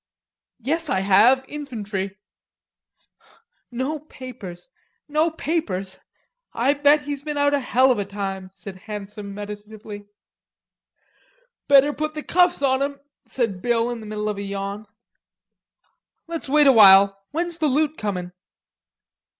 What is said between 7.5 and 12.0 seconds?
a hell of a time," said Handsome meditatively. "Better